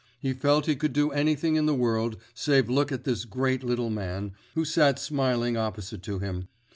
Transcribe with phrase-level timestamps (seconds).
[0.19, 3.91] He felt he could do anything in the world save look at this great little
[3.91, 6.47] man, who sat smiling opposite to him.